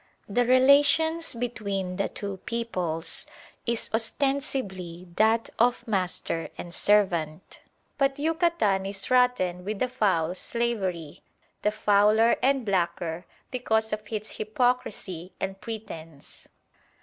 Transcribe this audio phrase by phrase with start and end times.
[0.27, 3.27] The relations between the two peoples
[3.67, 7.59] is ostensibly that of master and servant;
[7.99, 11.19] but Yucatan is rotten with a foul slavery
[11.61, 16.47] the fouler and blacker because of its hypocrisy and pretence.